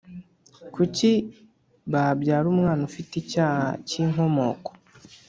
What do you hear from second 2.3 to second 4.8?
umwana ufite icyaha cy’inkomoko?